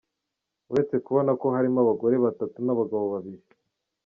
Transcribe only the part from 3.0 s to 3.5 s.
babiri.